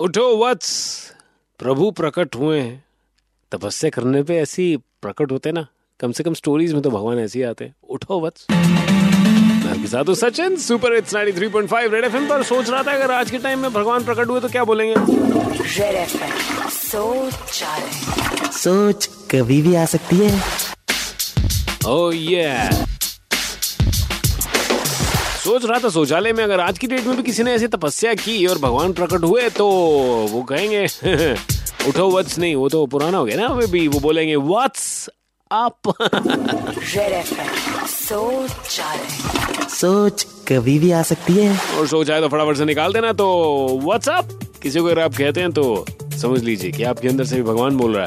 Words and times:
उठो 0.00 0.24
वत्स। 0.38 0.68
प्रभु 1.60 1.90
प्रकट 1.90 2.36
हुए 2.36 2.60
हैं। 2.60 2.84
तपस्या 3.52 3.90
करने 3.90 4.22
पे 4.22 4.36
ऐसी 4.38 4.76
प्रकट 5.02 5.32
होते 5.32 5.52
ना 5.52 5.66
कम 6.00 6.12
से 6.12 6.24
कम 6.24 6.34
स्टोरीज 6.34 6.72
में 6.72 6.82
तो 6.82 6.90
भगवान 6.90 7.18
ऐसे 7.18 7.38
ही 7.38 7.44
आते 7.44 7.64
हैं। 7.64 7.74
उठो 7.90 8.20
वत्स। 8.20 8.46
मैं 8.50 9.70
आपके 9.70 9.86
साथ 9.86 10.12
Sachin 10.14 10.56
super 10.56 10.94
it's 10.94 11.14
93.5 11.14 11.92
red 11.92 12.04
FM 12.04 12.28
पर। 12.28 12.42
सोच 12.42 12.70
रहा 12.70 12.82
था 12.82 12.92
अगर 12.92 13.12
आज 13.12 13.30
के 13.30 13.38
टाइम 13.38 13.58
में 13.58 13.72
भगवान 13.72 14.04
प्रकट 14.04 14.28
हुए 14.28 14.40
तो 14.40 14.48
क्या 14.48 14.64
बोलेंगे? 14.64 14.94
रेड 14.94 15.94
एफएम 15.94 16.68
सोच 16.68 17.62
सोच 18.54 19.06
कभी 19.30 19.60
भी 19.62 19.74
आ 19.74 19.84
सकती 19.86 20.16
है। 20.16 20.40
ओह 21.88 22.16
ये 22.16 22.46
सोच 25.48 25.64
रहा 25.64 25.78
था 25.78 25.88
शौचालय 25.88 26.32
में 26.32 26.44
अगर 26.44 26.60
आज 26.60 26.78
की 26.78 26.86
डेट 26.86 27.06
में 27.06 27.16
भी 27.16 27.22
किसी 27.22 27.42
ने 27.42 27.52
ऐसी 27.52 27.66
तपस्या 27.66 28.14
की 28.14 28.46
और 28.46 28.58
भगवान 28.58 28.92
प्रकट 28.92 29.22
हुए 29.24 29.48
तो 29.50 29.68
वो 30.30 30.42
कहेंगे 30.42 30.84
उठो 31.88 32.10
वत्स 32.10 32.38
नहीं 32.38 32.54
वो 32.54 32.68
तो 32.68 32.86
पुराना 32.86 33.18
हो 33.18 33.24
गया 33.24 33.36
ना 33.36 33.46
अभी 33.46 33.66
भी 33.66 33.88
वो 33.88 34.00
बोलेंगे 34.00 34.36
वत्स 34.36 35.10
आप 35.52 35.80
सोच 37.86 38.80
सोच 39.70 40.26
कभी 40.48 40.78
भी 40.78 40.90
आ 40.90 41.02
सकती 41.02 41.32
है। 41.32 41.78
और 41.78 41.86
सोच 41.86 42.10
आए 42.10 42.20
तो 42.20 42.28
फटाफट 42.28 42.56
से 42.56 42.64
निकाल 42.64 42.92
देना 42.92 43.12
तो 43.12 43.80
व्हाट्सअप 43.84 44.40
किसी 44.62 44.80
को 44.80 44.86
अगर 44.86 44.98
आप 44.98 45.14
कहते 45.14 45.40
हैं 45.40 45.52
तो 45.52 45.86
समझ 46.18 46.42
लीजिए 46.42 46.72
कि 46.72 46.82
आपके 46.82 47.08
अंदर 47.08 47.24
से 47.24 47.36
भी 47.36 47.42
भगवान 47.42 47.76
बोल 47.76 47.94
रहा 47.94 48.04
है। 48.04 48.06